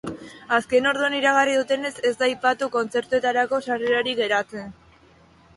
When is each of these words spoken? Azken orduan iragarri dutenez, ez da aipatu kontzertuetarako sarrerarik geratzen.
Azken 0.55 0.87
orduan 0.91 1.15
iragarri 1.17 1.53
dutenez, 1.59 1.91
ez 2.11 2.13
da 2.21 2.27
aipatu 2.29 2.71
kontzertuetarako 2.77 3.63
sarrerarik 3.69 4.23
geratzen. 4.23 4.77